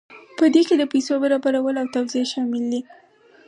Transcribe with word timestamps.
په 0.37 0.45
دې 0.53 0.61
کې 0.67 0.75
د 0.77 0.83
پیسو 0.93 1.13
برابرول 1.23 1.75
او 1.81 1.87
توزیع 1.95 2.25
شامل 2.31 2.63
دي. 2.71 2.81